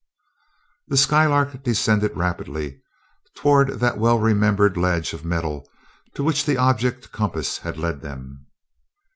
The 0.87 0.97
Skylark 0.97 1.61
descended 1.61 2.17
rapidly 2.17 2.81
toward 3.35 3.79
that 3.81 3.99
well 3.99 4.17
remembered 4.17 4.75
ledge 4.75 5.13
of 5.13 5.23
metal 5.23 5.69
to 6.15 6.23
which 6.23 6.43
the 6.47 6.57
object 6.57 7.11
compass 7.11 7.59
had 7.59 7.77
led 7.77 8.01
them. 8.01 8.47